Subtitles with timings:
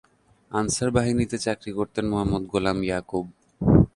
[0.51, 3.25] Answer বাহিনীতে চাকরি করতেন মোহাম্মদ গোলাম ইয়াকুব।